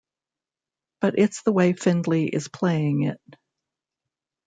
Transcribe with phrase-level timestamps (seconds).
[0.99, 3.21] But it's the way Findley is playing it.